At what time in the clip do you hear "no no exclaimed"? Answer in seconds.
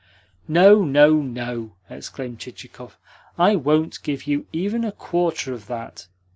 0.83-2.39